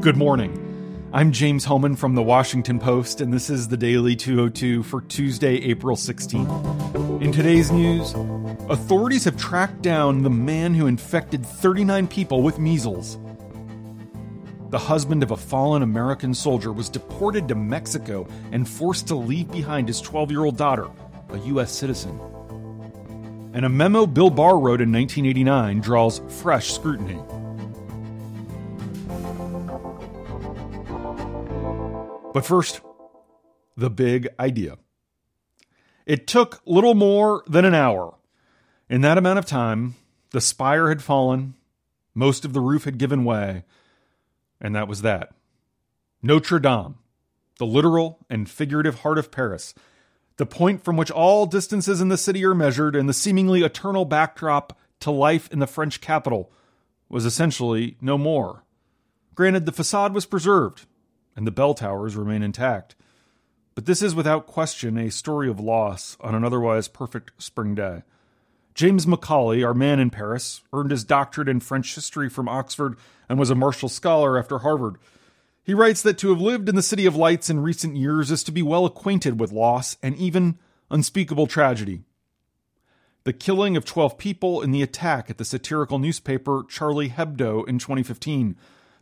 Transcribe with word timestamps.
Good 0.00 0.16
morning. 0.16 1.08
I'm 1.12 1.32
James 1.32 1.64
Hohmann 1.64 1.96
from 1.96 2.14
the 2.14 2.22
Washington 2.22 2.78
Post, 2.78 3.20
and 3.20 3.32
this 3.32 3.50
is 3.50 3.66
the 3.66 3.76
Daily 3.76 4.14
202 4.14 4.82
for 4.84 5.00
Tuesday, 5.00 5.56
April 5.56 5.96
16th. 5.96 7.22
In 7.22 7.32
today's 7.32 7.72
news, 7.72 8.14
authorities 8.68 9.24
have 9.24 9.36
tracked 9.36 9.82
down 9.82 10.22
the 10.22 10.30
man 10.30 10.74
who 10.74 10.86
infected 10.86 11.44
39 11.44 12.06
people 12.08 12.42
with 12.42 12.58
measles. 12.58 13.18
The 14.70 14.78
husband 14.78 15.22
of 15.22 15.30
a 15.30 15.36
fallen 15.36 15.82
American 15.82 16.34
soldier 16.34 16.72
was 16.72 16.88
deported 16.88 17.48
to 17.48 17.54
Mexico 17.54 18.28
and 18.52 18.68
forced 18.68 19.08
to 19.08 19.16
leave 19.16 19.50
behind 19.50 19.88
his 19.88 20.00
12 20.00 20.30
year 20.30 20.44
old 20.44 20.56
daughter, 20.56 20.88
a 21.30 21.38
U.S. 21.38 21.72
citizen. 21.72 22.20
And 23.54 23.64
a 23.64 23.70
memo 23.70 24.06
Bill 24.06 24.30
Barr 24.30 24.58
wrote 24.58 24.82
in 24.82 24.92
1989 24.92 25.80
draws 25.80 26.20
fresh 26.28 26.72
scrutiny. 26.72 27.18
But 32.36 32.44
first, 32.44 32.82
the 33.78 33.88
big 33.88 34.28
idea. 34.38 34.76
It 36.04 36.26
took 36.26 36.60
little 36.66 36.92
more 36.92 37.42
than 37.48 37.64
an 37.64 37.72
hour. 37.72 38.18
In 38.90 39.00
that 39.00 39.16
amount 39.16 39.38
of 39.38 39.46
time, 39.46 39.94
the 40.32 40.42
spire 40.42 40.90
had 40.90 41.00
fallen, 41.00 41.54
most 42.14 42.44
of 42.44 42.52
the 42.52 42.60
roof 42.60 42.84
had 42.84 42.98
given 42.98 43.24
way, 43.24 43.64
and 44.60 44.76
that 44.76 44.86
was 44.86 45.00
that. 45.00 45.32
Notre 46.22 46.58
Dame, 46.58 46.96
the 47.58 47.64
literal 47.64 48.18
and 48.28 48.50
figurative 48.50 49.00
heart 49.00 49.16
of 49.16 49.30
Paris, 49.30 49.72
the 50.36 50.44
point 50.44 50.84
from 50.84 50.98
which 50.98 51.10
all 51.10 51.46
distances 51.46 52.02
in 52.02 52.10
the 52.10 52.18
city 52.18 52.44
are 52.44 52.54
measured, 52.54 52.94
and 52.94 53.08
the 53.08 53.14
seemingly 53.14 53.62
eternal 53.62 54.04
backdrop 54.04 54.78
to 55.00 55.10
life 55.10 55.50
in 55.50 55.58
the 55.58 55.66
French 55.66 56.02
capital, 56.02 56.52
was 57.08 57.24
essentially 57.24 57.96
no 58.02 58.18
more. 58.18 58.62
Granted, 59.34 59.64
the 59.64 59.72
facade 59.72 60.12
was 60.12 60.26
preserved, 60.26 60.84
and 61.36 61.46
the 61.46 61.52
bell 61.52 61.74
towers 61.74 62.16
remain 62.16 62.42
intact. 62.42 62.96
But 63.74 63.84
this 63.84 64.00
is 64.00 64.14
without 64.14 64.46
question 64.46 64.96
a 64.96 65.10
story 65.10 65.50
of 65.50 65.60
loss 65.60 66.16
on 66.20 66.34
an 66.34 66.44
otherwise 66.44 66.88
perfect 66.88 67.30
spring 67.40 67.74
day. 67.74 68.02
James 68.74 69.06
McAuley, 69.06 69.64
our 69.64 69.74
man 69.74 70.00
in 70.00 70.10
Paris, 70.10 70.62
earned 70.72 70.90
his 70.90 71.04
doctorate 71.04 71.48
in 71.48 71.60
French 71.60 71.94
history 71.94 72.28
from 72.28 72.48
Oxford 72.48 72.96
and 73.28 73.38
was 73.38 73.50
a 73.50 73.54
Marshall 73.54 73.88
Scholar 73.88 74.38
after 74.38 74.58
Harvard. 74.60 74.96
He 75.62 75.74
writes 75.74 76.02
that 76.02 76.18
to 76.18 76.30
have 76.30 76.40
lived 76.40 76.68
in 76.68 76.74
the 76.74 76.82
City 76.82 77.06
of 77.06 77.16
Lights 77.16 77.50
in 77.50 77.60
recent 77.60 77.96
years 77.96 78.30
is 78.30 78.42
to 78.44 78.52
be 78.52 78.62
well 78.62 78.86
acquainted 78.86 79.40
with 79.40 79.52
loss 79.52 79.96
and 80.02 80.14
even 80.16 80.58
unspeakable 80.90 81.46
tragedy. 81.46 82.04
The 83.24 83.32
killing 83.32 83.76
of 83.76 83.84
12 83.84 84.16
people 84.18 84.62
in 84.62 84.70
the 84.70 84.82
attack 84.82 85.28
at 85.28 85.38
the 85.38 85.44
satirical 85.44 85.98
newspaper 85.98 86.64
Charlie 86.68 87.10
Hebdo 87.10 87.66
in 87.66 87.78
2015 87.78 88.56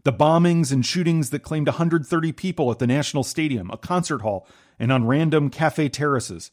the 0.05 0.13
bombings 0.13 0.71
and 0.71 0.85
shootings 0.85 1.31
that 1.31 1.43
claimed 1.43 1.67
130 1.67 2.33
people 2.33 2.71
at 2.71 2.79
the 2.79 2.87
National 2.87 3.25
Stadium, 3.25 3.71
a 3.71 3.79
concert 3.79 4.21
hall, 4.21 4.47
and 4.79 4.93
on 4.93 5.07
random 5.07 5.51
cafe 5.51 5.89
terraces. 5.89 6.51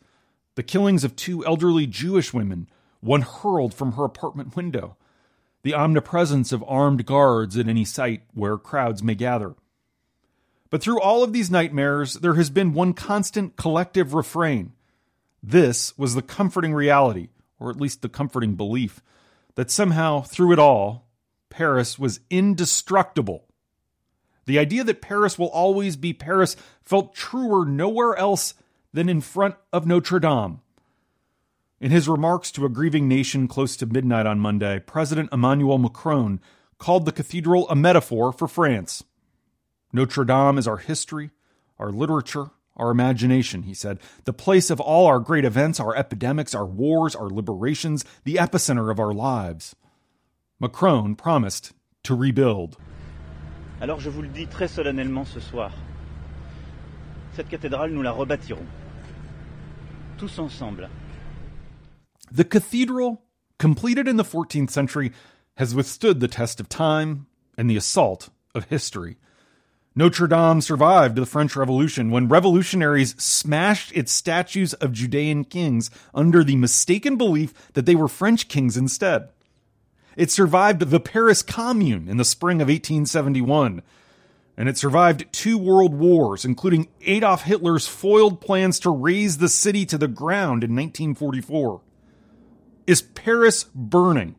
The 0.56 0.64
killings 0.64 1.04
of 1.04 1.16
two 1.16 1.46
elderly 1.46 1.86
Jewish 1.86 2.34
women, 2.34 2.68
one 3.02 3.22
hurled 3.22 3.74
from 3.74 3.94
her 3.94 4.06
apartment 4.06 4.56
window. 4.56 4.96
The 5.64 5.74
omnipresence 5.74 6.52
of 6.52 6.64
armed 6.68 7.06
guards 7.06 7.58
at 7.58 7.68
any 7.68 7.86
site 7.86 8.24
where 8.34 8.58
crowds 8.58 9.04
may 9.04 9.16
gather. 9.16 9.56
But 10.70 10.82
through 10.82 11.02
all 11.02 11.24
of 11.24 11.34
these 11.34 11.52
nightmares, 11.52 12.16
there 12.16 12.36
has 12.36 12.50
been 12.50 12.74
one 12.74 12.94
constant 12.94 13.58
collective 13.58 14.14
refrain. 14.14 14.72
This 15.44 15.98
was 15.98 16.16
the 16.16 16.22
comforting 16.22 16.74
reality, 16.74 17.28
or 17.60 17.70
at 17.70 17.82
least 17.82 18.02
the 18.02 18.10
comforting 18.10 18.56
belief, 18.56 19.02
that 19.56 19.70
somehow, 19.70 20.22
through 20.22 20.54
it 20.54 20.60
all, 20.60 21.06
Paris 21.52 22.00
was 22.00 22.22
indestructible. 22.32 23.46
The 24.46 24.58
idea 24.58 24.84
that 24.84 25.02
Paris 25.02 25.38
will 25.38 25.50
always 25.50 25.96
be 25.96 26.14
Paris 26.14 26.56
felt 26.82 27.14
truer 27.14 27.66
nowhere 27.66 28.16
else 28.16 28.56
than 28.92 29.08
in 29.08 29.22
front 29.22 29.56
of 29.72 29.86
Notre 29.86 30.20
Dame. 30.20 30.62
In 31.80 31.92
his 31.92 32.10
remarks 32.10 32.52
to 32.54 32.66
a 32.66 32.70
grieving 32.70 33.08
nation 33.08 33.48
close 33.48 33.76
to 33.78 33.86
midnight 33.86 34.26
on 34.26 34.40
Monday, 34.40 34.80
President 34.80 35.30
Emmanuel 35.32 35.78
Macron 35.78 36.40
called 36.80 37.06
the 37.06 37.12
cathedral 37.12 37.70
a 37.70 37.76
metaphor 37.76 38.32
for 38.32 38.48
France. 38.48 39.04
Notre 39.94 40.26
Dame 40.26 40.58
is 40.58 40.68
our 40.68 40.78
history, 40.78 41.32
our 41.78 41.92
literature, 41.92 42.52
our 42.78 42.90
imagination, 42.92 43.64
he 43.64 43.74
said, 43.74 44.00
the 44.26 44.34
place 44.34 44.70
of 44.70 44.80
all 44.80 45.06
our 45.06 45.20
great 45.20 45.46
events, 45.46 45.80
our 45.80 45.96
epidemics, 45.96 46.56
our 46.56 46.66
wars, 46.66 47.16
our 47.16 47.30
liberations, 47.30 48.06
the 48.24 48.36
epicenter 48.36 48.90
of 48.90 49.00
our 49.00 49.14
lives. 49.14 49.76
Macron 50.62 51.16
promised 51.16 51.72
to 52.04 52.14
rebuild. 52.14 52.78
Alors 53.82 54.00
je 54.00 54.12
vous 54.12 54.22
le 54.22 54.28
dis 54.28 54.46
très 54.46 54.68
solennellement 54.68 55.26
ce 55.26 55.40
soir, 55.40 55.72
cette 57.34 57.50
cathédrale, 57.50 57.92
nous 57.92 58.04
la 58.04 58.12
rebâtirons. 58.12 58.68
Tous 60.20 60.38
ensemble. 60.38 60.88
The 62.32 62.44
cathedral, 62.44 63.24
completed 63.58 64.08
in 64.08 64.18
the 64.18 64.24
14th 64.24 64.70
century, 64.70 65.12
has 65.58 65.74
withstood 65.74 66.20
the 66.20 66.28
test 66.28 66.60
of 66.60 66.70
time 66.70 67.26
and 67.58 67.68
the 67.68 67.76
assault 67.76 68.30
of 68.54 68.66
history. 68.66 69.18
Notre 69.96 70.28
Dame 70.28 70.62
survived 70.62 71.16
the 71.16 71.26
French 71.26 71.56
Revolution 71.56 72.12
when 72.12 72.28
revolutionaries 72.28 73.16
smashed 73.18 73.92
its 73.94 74.12
statues 74.12 74.76
of 74.76 74.94
Judean 74.94 75.44
kings 75.44 75.90
under 76.14 76.44
the 76.44 76.56
mistaken 76.56 77.18
belief 77.18 77.52
that 77.74 77.88
they 77.88 77.96
were 77.96 78.08
French 78.08 78.48
kings 78.48 78.78
instead. 78.78 79.30
It 80.16 80.32
survived 80.32 80.82
the 80.82 81.00
Paris 81.00 81.42
Commune 81.42 82.08
in 82.08 82.18
the 82.18 82.26
spring 82.26 82.62
of 82.62 82.68
1871. 82.68 83.82
And 84.58 84.70
it 84.70 84.78
survived 84.78 85.32
two 85.32 85.58
world 85.58 85.94
wars, 85.94 86.46
including 86.46 86.90
Adolf 87.02 87.44
Hitler's 87.44 87.88
foiled 87.88 88.42
plans 88.42 88.80
to 88.82 88.90
raze 88.90 89.38
the 89.38 89.50
city 89.50 89.86
to 89.88 89.98
the 89.98 90.08
ground 90.08 90.64
in 90.64 90.76
1944. 90.76 91.82
Is 92.86 93.02
Paris 93.02 93.66
burning? 93.74 94.36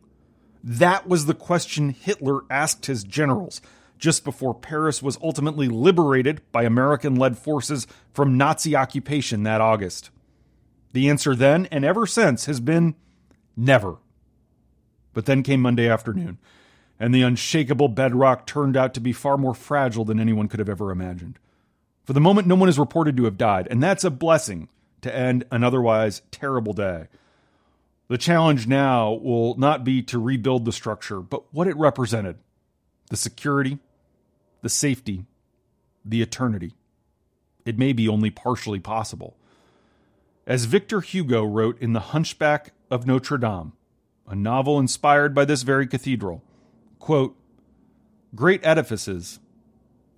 That 0.62 1.08
was 1.08 1.26
the 1.26 1.34
question 1.34 1.90
Hitler 1.90 2.42
asked 2.50 2.86
his 2.86 3.04
generals 3.04 3.60
just 3.98 4.24
before 4.24 4.52
Paris 4.54 5.00
was 5.00 5.16
ultimately 5.22 5.68
liberated 5.68 6.40
by 6.50 6.64
American 6.64 7.14
led 7.14 7.38
forces 7.38 7.86
from 8.12 8.36
Nazi 8.36 8.74
occupation 8.74 9.44
that 9.44 9.60
August. 9.60 10.10
The 10.92 11.08
answer 11.08 11.34
then 11.36 11.66
and 11.66 11.84
ever 11.84 12.06
since 12.06 12.46
has 12.46 12.60
been 12.60 12.96
never. 13.56 13.98
But 15.12 15.26
then 15.26 15.42
came 15.42 15.60
Monday 15.60 15.88
afternoon, 15.88 16.38
and 16.98 17.14
the 17.14 17.22
unshakable 17.22 17.88
bedrock 17.88 18.46
turned 18.46 18.76
out 18.76 18.94
to 18.94 19.00
be 19.00 19.12
far 19.12 19.36
more 19.36 19.54
fragile 19.54 20.04
than 20.04 20.20
anyone 20.20 20.48
could 20.48 20.58
have 20.58 20.68
ever 20.68 20.90
imagined. 20.90 21.38
For 22.04 22.12
the 22.12 22.20
moment, 22.20 22.48
no 22.48 22.54
one 22.54 22.68
is 22.68 22.78
reported 22.78 23.16
to 23.16 23.24
have 23.24 23.38
died, 23.38 23.68
and 23.70 23.82
that's 23.82 24.04
a 24.04 24.10
blessing 24.10 24.68
to 25.02 25.14
end 25.14 25.44
an 25.50 25.62
otherwise 25.62 26.22
terrible 26.30 26.72
day. 26.72 27.08
The 28.08 28.18
challenge 28.18 28.66
now 28.66 29.12
will 29.12 29.56
not 29.56 29.84
be 29.84 30.02
to 30.02 30.18
rebuild 30.18 30.64
the 30.64 30.72
structure, 30.72 31.20
but 31.20 31.52
what 31.52 31.66
it 31.68 31.76
represented 31.76 32.38
the 33.08 33.16
security, 33.16 33.78
the 34.62 34.68
safety, 34.68 35.26
the 36.04 36.22
eternity. 36.22 36.72
It 37.64 37.78
may 37.78 37.92
be 37.92 38.08
only 38.08 38.30
partially 38.30 38.80
possible. 38.80 39.36
As 40.46 40.64
Victor 40.64 41.00
Hugo 41.00 41.44
wrote 41.44 41.80
in 41.80 41.92
The 41.92 42.00
Hunchback 42.00 42.72
of 42.90 43.06
Notre 43.06 43.38
Dame, 43.38 43.72
a 44.32 44.34
novel 44.34 44.78
inspired 44.78 45.34
by 45.34 45.44
this 45.44 45.62
very 45.62 45.86
cathedral. 45.86 46.42
Quote, 46.98 47.36
Great 48.34 48.64
edifices, 48.64 49.40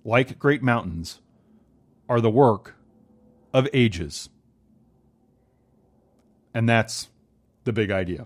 like 0.05 0.39
great 0.39 0.63
mountains, 0.63 1.19
are 2.07 2.21
the 2.21 2.29
work 2.29 2.75
of 3.53 3.67
ages. 3.73 4.29
And 6.53 6.69
that's 6.69 7.09
the 7.65 7.73
big 7.73 7.91
idea. 7.91 8.25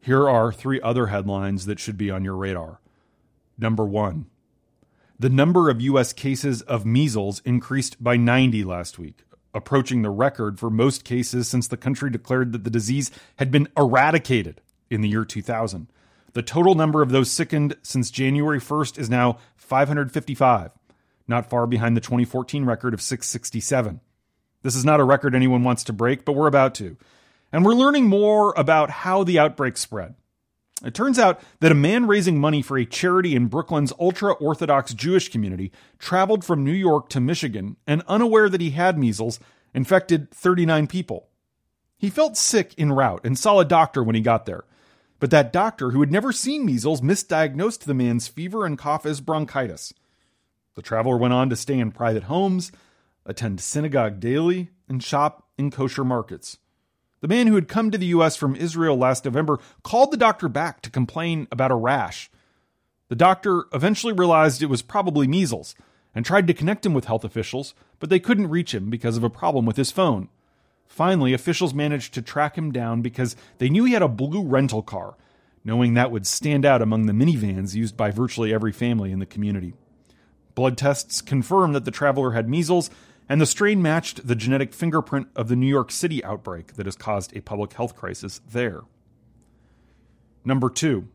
Here 0.00 0.28
are 0.28 0.52
three 0.52 0.80
other 0.80 1.08
headlines 1.08 1.66
that 1.66 1.80
should 1.80 1.98
be 1.98 2.12
on 2.12 2.22
your 2.22 2.36
radar. 2.36 2.80
Number 3.58 3.84
one, 3.84 4.26
the 5.18 5.28
number 5.28 5.68
of 5.68 5.80
U.S. 5.80 6.12
cases 6.12 6.62
of 6.62 6.86
measles 6.86 7.42
increased 7.44 8.02
by 8.02 8.16
90 8.16 8.62
last 8.62 8.96
week, 8.96 9.24
approaching 9.52 10.02
the 10.02 10.10
record 10.10 10.60
for 10.60 10.70
most 10.70 11.04
cases 11.04 11.48
since 11.48 11.66
the 11.66 11.76
country 11.76 12.10
declared 12.10 12.52
that 12.52 12.62
the 12.62 12.70
disease 12.70 13.10
had 13.38 13.50
been 13.50 13.66
eradicated 13.76 14.60
in 14.90 15.00
the 15.00 15.08
year 15.08 15.24
2000. 15.24 15.88
The 16.34 16.42
total 16.42 16.74
number 16.74 17.02
of 17.02 17.10
those 17.10 17.30
sickened 17.30 17.76
since 17.82 18.10
January 18.10 18.60
1st 18.60 18.98
is 18.98 19.10
now 19.10 19.38
555, 19.56 20.72
not 21.26 21.48
far 21.48 21.66
behind 21.66 21.96
the 21.96 22.00
2014 22.00 22.64
record 22.64 22.94
of 22.94 23.02
667. 23.02 24.00
This 24.62 24.76
is 24.76 24.84
not 24.84 25.00
a 25.00 25.04
record 25.04 25.34
anyone 25.34 25.64
wants 25.64 25.84
to 25.84 25.92
break, 25.92 26.24
but 26.24 26.32
we're 26.32 26.46
about 26.46 26.74
to. 26.76 26.96
And 27.52 27.64
we're 27.64 27.74
learning 27.74 28.06
more 28.06 28.52
about 28.56 28.90
how 28.90 29.24
the 29.24 29.38
outbreak 29.38 29.76
spread. 29.76 30.14
It 30.84 30.94
turns 30.94 31.18
out 31.18 31.40
that 31.60 31.72
a 31.72 31.76
man 31.76 32.06
raising 32.06 32.38
money 32.38 32.62
for 32.62 32.78
a 32.78 32.84
charity 32.84 33.34
in 33.34 33.46
Brooklyn's 33.46 33.92
ultra 33.98 34.32
Orthodox 34.34 34.94
Jewish 34.94 35.28
community 35.28 35.72
traveled 35.98 36.44
from 36.44 36.62
New 36.62 36.72
York 36.72 37.08
to 37.10 37.20
Michigan 37.20 37.76
and, 37.86 38.02
unaware 38.06 38.48
that 38.48 38.60
he 38.60 38.70
had 38.70 38.98
measles, 38.98 39.40
infected 39.74 40.30
39 40.30 40.86
people. 40.86 41.28
He 41.96 42.10
felt 42.10 42.36
sick 42.36 42.74
en 42.78 42.92
route 42.92 43.22
and 43.24 43.36
saw 43.36 43.58
a 43.58 43.64
doctor 43.64 44.04
when 44.04 44.14
he 44.14 44.20
got 44.20 44.46
there. 44.46 44.64
But 45.20 45.30
that 45.30 45.52
doctor, 45.52 45.90
who 45.90 46.00
had 46.00 46.12
never 46.12 46.32
seen 46.32 46.64
measles, 46.64 47.00
misdiagnosed 47.00 47.80
the 47.80 47.94
man's 47.94 48.28
fever 48.28 48.64
and 48.64 48.78
cough 48.78 49.04
as 49.04 49.20
bronchitis. 49.20 49.92
The 50.74 50.82
traveler 50.82 51.16
went 51.16 51.34
on 51.34 51.50
to 51.50 51.56
stay 51.56 51.78
in 51.78 51.90
private 51.90 52.24
homes, 52.24 52.70
attend 53.26 53.60
synagogue 53.60 54.20
daily, 54.20 54.70
and 54.88 55.02
shop 55.02 55.48
in 55.58 55.70
kosher 55.70 56.04
markets. 56.04 56.58
The 57.20 57.28
man 57.28 57.48
who 57.48 57.56
had 57.56 57.66
come 57.66 57.90
to 57.90 57.98
the 57.98 58.06
U.S. 58.06 58.36
from 58.36 58.54
Israel 58.54 58.96
last 58.96 59.24
November 59.24 59.58
called 59.82 60.12
the 60.12 60.16
doctor 60.16 60.48
back 60.48 60.82
to 60.82 60.90
complain 60.90 61.48
about 61.50 61.72
a 61.72 61.76
rash. 61.76 62.30
The 63.08 63.16
doctor 63.16 63.64
eventually 63.72 64.12
realized 64.12 64.62
it 64.62 64.66
was 64.66 64.82
probably 64.82 65.26
measles 65.26 65.74
and 66.14 66.24
tried 66.24 66.46
to 66.46 66.54
connect 66.54 66.86
him 66.86 66.94
with 66.94 67.06
health 67.06 67.24
officials, 67.24 67.74
but 67.98 68.08
they 68.08 68.20
couldn't 68.20 68.50
reach 68.50 68.72
him 68.72 68.88
because 68.88 69.16
of 69.16 69.24
a 69.24 69.30
problem 69.30 69.66
with 69.66 69.76
his 69.76 69.90
phone. 69.90 70.28
Finally, 70.88 71.32
officials 71.32 71.74
managed 71.74 72.14
to 72.14 72.22
track 72.22 72.56
him 72.56 72.72
down 72.72 73.02
because 73.02 73.36
they 73.58 73.68
knew 73.68 73.84
he 73.84 73.92
had 73.92 74.02
a 74.02 74.08
blue 74.08 74.42
rental 74.42 74.82
car, 74.82 75.14
knowing 75.62 75.94
that 75.94 76.10
would 76.10 76.26
stand 76.26 76.64
out 76.64 76.82
among 76.82 77.06
the 77.06 77.12
minivans 77.12 77.74
used 77.74 77.96
by 77.96 78.10
virtually 78.10 78.52
every 78.52 78.72
family 78.72 79.12
in 79.12 79.18
the 79.18 79.26
community. 79.26 79.74
Blood 80.54 80.76
tests 80.76 81.20
confirmed 81.20 81.74
that 81.74 81.84
the 81.84 81.90
traveler 81.90 82.32
had 82.32 82.48
measles, 82.48 82.90
and 83.28 83.40
the 83.40 83.46
strain 83.46 83.82
matched 83.82 84.26
the 84.26 84.34
genetic 84.34 84.72
fingerprint 84.72 85.28
of 85.36 85.48
the 85.48 85.54
New 85.54 85.68
York 85.68 85.92
City 85.92 86.24
outbreak 86.24 86.74
that 86.74 86.86
has 86.86 86.96
caused 86.96 87.36
a 87.36 87.42
public 87.42 87.74
health 87.74 87.94
crisis 87.94 88.40
there. 88.50 88.82
Number 90.44 90.70
two, 90.70 91.08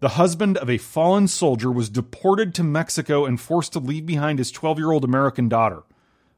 the 0.00 0.10
husband 0.10 0.58
of 0.58 0.68
a 0.68 0.78
fallen 0.78 1.28
soldier 1.28 1.70
was 1.70 1.88
deported 1.88 2.54
to 2.56 2.64
Mexico 2.64 3.24
and 3.24 3.40
forced 3.40 3.72
to 3.74 3.78
leave 3.78 4.04
behind 4.04 4.40
his 4.40 4.50
12 4.50 4.78
year 4.78 4.90
old 4.90 5.04
American 5.04 5.48
daughter. 5.48 5.84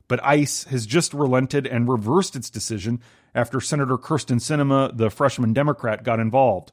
But 0.06 0.23
ICE 0.25 0.65
has 0.65 0.87
just 0.87 1.15
relented 1.15 1.67
and 1.67 1.89
reversed 1.89 2.37
its 2.37 2.51
decision 2.51 3.01
after 3.35 3.61
Senator 3.61 3.97
Kyrsten 3.97 4.39
Sinema, 4.39 4.97
the 4.97 5.11
freshman 5.11 5.53
Democrat, 5.53 6.05
got 6.05 6.21
involved. 6.21 6.73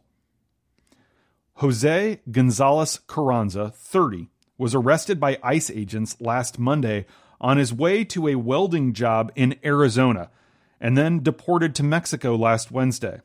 Jose 1.55 2.19
Gonzalez 2.29 2.99
Carranza, 3.07 3.69
30, 3.69 4.29
was 4.57 4.75
arrested 4.75 5.19
by 5.19 5.37
ICE 5.43 5.69
agents 5.71 6.19
last 6.19 6.59
Monday 6.59 7.05
on 7.39 7.57
his 7.57 7.73
way 7.73 8.03
to 8.03 8.27
a 8.27 8.35
welding 8.35 8.93
job 8.93 9.31
in 9.35 9.57
Arizona 9.63 10.29
and 10.79 10.97
then 10.97 11.23
deported 11.23 11.75
to 11.75 11.83
Mexico 11.83 12.35
last 12.35 12.71
Wednesday. 12.71 13.21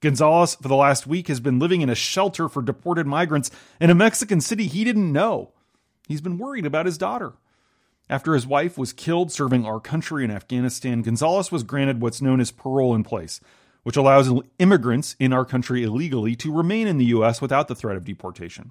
Gonzalez, 0.00 0.54
for 0.54 0.68
the 0.68 0.76
last 0.76 1.06
week, 1.06 1.28
has 1.28 1.40
been 1.40 1.58
living 1.58 1.80
in 1.80 1.88
a 1.88 1.94
shelter 1.94 2.48
for 2.48 2.62
deported 2.62 3.06
migrants 3.06 3.50
in 3.80 3.90
a 3.90 3.94
Mexican 3.94 4.40
city 4.40 4.66
he 4.66 4.84
didn't 4.84 5.10
know. 5.10 5.52
He's 6.06 6.20
been 6.20 6.38
worried 6.38 6.66
about 6.66 6.86
his 6.86 6.98
daughter. 6.98 7.32
After 8.08 8.34
his 8.34 8.46
wife 8.46 8.78
was 8.78 8.92
killed 8.92 9.32
serving 9.32 9.66
our 9.66 9.80
country 9.80 10.24
in 10.24 10.30
Afghanistan, 10.30 11.02
Gonzalez 11.02 11.50
was 11.50 11.64
granted 11.64 12.00
what's 12.00 12.22
known 12.22 12.40
as 12.40 12.52
parole 12.52 12.94
in 12.94 13.02
place, 13.02 13.40
which 13.82 13.96
allows 13.96 14.30
immigrants 14.60 15.16
in 15.18 15.32
our 15.32 15.44
country 15.44 15.82
illegally 15.82 16.36
to 16.36 16.52
remain 16.52 16.86
in 16.86 16.98
the 16.98 17.06
U.S. 17.06 17.40
without 17.42 17.66
the 17.66 17.74
threat 17.74 17.96
of 17.96 18.04
deportation. 18.04 18.70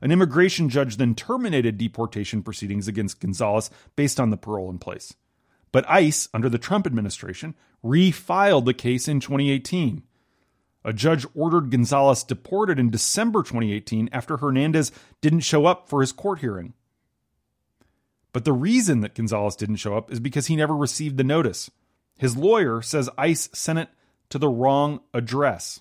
An 0.00 0.10
immigration 0.10 0.68
judge 0.68 0.96
then 0.96 1.14
terminated 1.14 1.78
deportation 1.78 2.42
proceedings 2.42 2.88
against 2.88 3.20
Gonzalez 3.20 3.70
based 3.94 4.18
on 4.18 4.30
the 4.30 4.36
parole 4.36 4.70
in 4.70 4.78
place. 4.78 5.14
But 5.70 5.88
ICE, 5.88 6.28
under 6.34 6.48
the 6.48 6.58
Trump 6.58 6.86
administration, 6.86 7.54
refiled 7.84 8.64
the 8.64 8.74
case 8.74 9.06
in 9.06 9.20
2018. 9.20 10.02
A 10.84 10.92
judge 10.92 11.26
ordered 11.34 11.70
Gonzalez 11.70 12.24
deported 12.24 12.78
in 12.78 12.90
December 12.90 13.42
2018 13.42 14.08
after 14.12 14.38
Hernandez 14.38 14.90
didn't 15.20 15.40
show 15.40 15.66
up 15.66 15.88
for 15.88 16.00
his 16.00 16.12
court 16.12 16.38
hearing. 16.40 16.74
But 18.32 18.44
the 18.44 18.52
reason 18.52 19.00
that 19.00 19.14
Gonzalez 19.14 19.56
didn't 19.56 19.76
show 19.76 19.96
up 19.96 20.12
is 20.12 20.20
because 20.20 20.46
he 20.46 20.56
never 20.56 20.76
received 20.76 21.16
the 21.16 21.24
notice. 21.24 21.70
His 22.18 22.36
lawyer 22.36 22.82
says 22.82 23.08
ICE 23.16 23.48
sent 23.52 23.78
it 23.78 23.88
to 24.30 24.38
the 24.38 24.48
wrong 24.48 25.00
address. 25.14 25.80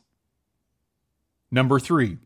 Number 1.51 1.79
three. 1.79 2.17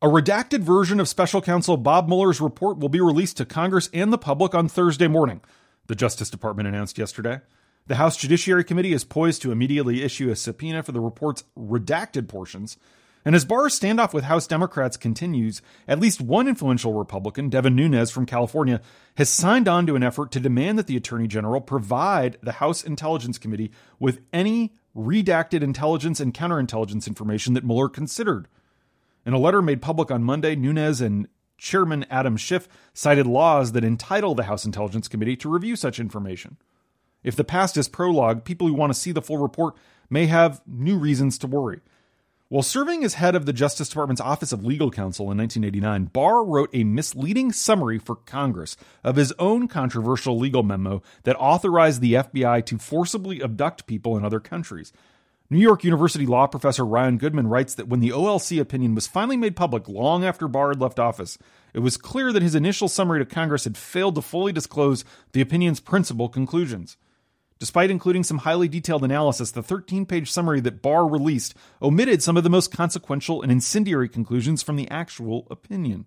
A 0.00 0.06
redacted 0.06 0.60
version 0.60 1.00
of 1.00 1.08
special 1.08 1.42
counsel 1.42 1.76
Bob 1.76 2.06
Mueller's 2.06 2.40
report 2.40 2.78
will 2.78 2.88
be 2.88 3.00
released 3.00 3.36
to 3.38 3.44
Congress 3.44 3.90
and 3.92 4.12
the 4.12 4.18
public 4.18 4.54
on 4.54 4.68
Thursday 4.68 5.08
morning, 5.08 5.40
the 5.86 5.96
Justice 5.96 6.30
Department 6.30 6.68
announced 6.68 6.98
yesterday. 6.98 7.40
The 7.88 7.96
House 7.96 8.16
Judiciary 8.16 8.62
Committee 8.64 8.92
is 8.92 9.02
poised 9.02 9.42
to 9.42 9.50
immediately 9.50 10.02
issue 10.02 10.30
a 10.30 10.36
subpoena 10.36 10.82
for 10.82 10.92
the 10.92 11.00
report's 11.00 11.44
redacted 11.58 12.28
portions. 12.28 12.76
And 13.28 13.36
as 13.36 13.44
Barr's 13.44 13.78
standoff 13.78 14.14
with 14.14 14.24
House 14.24 14.46
Democrats 14.46 14.96
continues, 14.96 15.60
at 15.86 16.00
least 16.00 16.18
one 16.18 16.48
influential 16.48 16.94
Republican, 16.94 17.50
Devin 17.50 17.76
Nunes 17.76 18.10
from 18.10 18.24
California, 18.24 18.80
has 19.18 19.28
signed 19.28 19.68
on 19.68 19.86
to 19.86 19.96
an 19.96 20.02
effort 20.02 20.30
to 20.30 20.40
demand 20.40 20.78
that 20.78 20.86
the 20.86 20.96
Attorney 20.96 21.28
General 21.28 21.60
provide 21.60 22.38
the 22.42 22.52
House 22.52 22.82
Intelligence 22.82 23.36
Committee 23.36 23.70
with 23.98 24.22
any 24.32 24.72
redacted 24.96 25.60
intelligence 25.60 26.20
and 26.20 26.32
counterintelligence 26.32 27.06
information 27.06 27.52
that 27.52 27.66
Mueller 27.66 27.90
considered. 27.90 28.48
In 29.26 29.34
a 29.34 29.38
letter 29.38 29.60
made 29.60 29.82
public 29.82 30.10
on 30.10 30.24
Monday, 30.24 30.56
Nunes 30.56 31.02
and 31.02 31.28
Chairman 31.58 32.06
Adam 32.08 32.38
Schiff 32.38 32.66
cited 32.94 33.26
laws 33.26 33.72
that 33.72 33.84
entitle 33.84 34.34
the 34.34 34.44
House 34.44 34.64
Intelligence 34.64 35.06
Committee 35.06 35.36
to 35.36 35.50
review 35.50 35.76
such 35.76 36.00
information. 36.00 36.56
If 37.22 37.36
the 37.36 37.44
past 37.44 37.76
is 37.76 37.90
prologue, 37.90 38.44
people 38.44 38.66
who 38.66 38.72
want 38.72 38.94
to 38.94 38.98
see 38.98 39.12
the 39.12 39.20
full 39.20 39.36
report 39.36 39.74
may 40.08 40.28
have 40.28 40.62
new 40.66 40.96
reasons 40.96 41.36
to 41.36 41.46
worry. 41.46 41.82
While 42.50 42.62
serving 42.62 43.04
as 43.04 43.12
head 43.12 43.34
of 43.34 43.44
the 43.44 43.52
Justice 43.52 43.90
Department's 43.90 44.22
Office 44.22 44.52
of 44.52 44.64
Legal 44.64 44.90
Counsel 44.90 45.30
in 45.30 45.36
1989, 45.36 46.06
Barr 46.06 46.42
wrote 46.42 46.70
a 46.72 46.82
misleading 46.82 47.52
summary 47.52 47.98
for 47.98 48.16
Congress 48.16 48.74
of 49.04 49.16
his 49.16 49.34
own 49.38 49.68
controversial 49.68 50.38
legal 50.38 50.62
memo 50.62 51.02
that 51.24 51.36
authorized 51.36 52.00
the 52.00 52.14
FBI 52.14 52.64
to 52.64 52.78
forcibly 52.78 53.42
abduct 53.42 53.86
people 53.86 54.16
in 54.16 54.24
other 54.24 54.40
countries. 54.40 54.94
New 55.50 55.58
York 55.58 55.84
University 55.84 56.24
law 56.24 56.46
professor 56.46 56.86
Ryan 56.86 57.18
Goodman 57.18 57.48
writes 57.48 57.74
that 57.74 57.88
when 57.88 58.00
the 58.00 58.12
OLC 58.12 58.58
opinion 58.58 58.94
was 58.94 59.06
finally 59.06 59.36
made 59.36 59.54
public 59.54 59.86
long 59.86 60.24
after 60.24 60.48
Barr 60.48 60.70
had 60.70 60.80
left 60.80 60.98
office, 60.98 61.36
it 61.74 61.80
was 61.80 61.98
clear 61.98 62.32
that 62.32 62.42
his 62.42 62.54
initial 62.54 62.88
summary 62.88 63.18
to 63.18 63.26
Congress 63.26 63.64
had 63.64 63.76
failed 63.76 64.14
to 64.14 64.22
fully 64.22 64.52
disclose 64.52 65.04
the 65.32 65.42
opinion's 65.42 65.80
principal 65.80 66.30
conclusions. 66.30 66.96
Despite 67.58 67.90
including 67.90 68.22
some 68.22 68.38
highly 68.38 68.68
detailed 68.68 69.02
analysis, 69.02 69.50
the 69.50 69.62
13 69.62 70.06
page 70.06 70.30
summary 70.30 70.60
that 70.60 70.80
Barr 70.80 71.06
released 71.06 71.54
omitted 71.82 72.22
some 72.22 72.36
of 72.36 72.44
the 72.44 72.50
most 72.50 72.70
consequential 72.70 73.42
and 73.42 73.50
incendiary 73.50 74.08
conclusions 74.08 74.62
from 74.62 74.76
the 74.76 74.88
actual 74.90 75.46
opinion. 75.50 76.06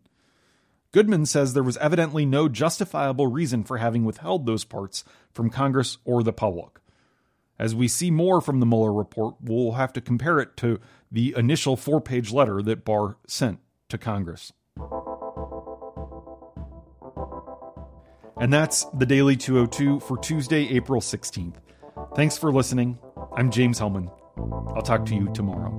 Goodman 0.93 1.25
says 1.25 1.53
there 1.53 1.63
was 1.63 1.77
evidently 1.77 2.25
no 2.25 2.49
justifiable 2.49 3.27
reason 3.27 3.63
for 3.63 3.77
having 3.77 4.05
withheld 4.05 4.45
those 4.45 4.63
parts 4.63 5.03
from 5.33 5.49
Congress 5.49 5.97
or 6.05 6.23
the 6.23 6.33
public. 6.33 6.79
As 7.59 7.75
we 7.75 7.87
see 7.87 8.11
more 8.11 8.41
from 8.41 8.59
the 8.59 8.65
Mueller 8.65 8.91
report, 8.91 9.35
we'll 9.41 9.73
have 9.73 9.93
to 9.93 10.01
compare 10.01 10.39
it 10.39 10.57
to 10.57 10.79
the 11.11 11.33
initial 11.37 11.77
four 11.77 12.01
page 12.01 12.31
letter 12.31 12.61
that 12.61 12.83
Barr 12.83 13.17
sent 13.27 13.59
to 13.89 13.97
Congress. 13.97 14.51
And 18.41 18.51
that's 18.51 18.85
the 18.85 19.05
Daily 19.05 19.37
202 19.37 19.99
for 19.99 20.17
Tuesday, 20.17 20.67
April 20.69 20.99
16th. 20.99 21.57
Thanks 22.15 22.39
for 22.39 22.51
listening. 22.51 22.97
I'm 23.37 23.51
James 23.51 23.77
Hohmann. 23.77 24.09
I'll 24.75 24.81
talk 24.81 25.05
to 25.05 25.15
you 25.15 25.29
tomorrow. 25.31 25.69